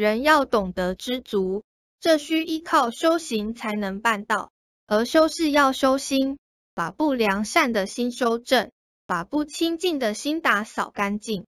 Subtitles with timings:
[0.00, 1.62] 人要懂得知足，
[2.00, 4.50] 这需依靠修行才能办到，
[4.86, 6.38] 而修是要修心，
[6.74, 8.70] 把不良善的心修正，
[9.06, 11.44] 把不清净的心打扫干净。